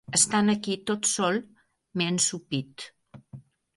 [0.17, 1.37] Estant aquí tot sol,
[1.99, 2.87] m'he ensopit.